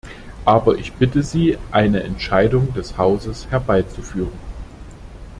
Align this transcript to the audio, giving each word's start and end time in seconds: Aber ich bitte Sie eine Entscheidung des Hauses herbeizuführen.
Aber 0.45 0.79
ich 0.79 0.93
bitte 0.93 1.21
Sie 1.21 1.59
eine 1.71 2.01
Entscheidung 2.01 2.73
des 2.73 2.97
Hauses 2.97 3.45
herbeizuführen. 3.51 4.31